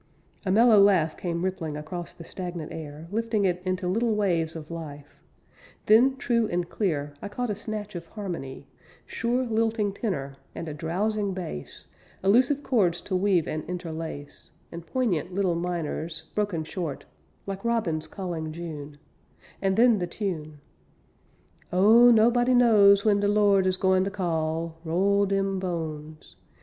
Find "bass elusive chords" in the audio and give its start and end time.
11.35-12.99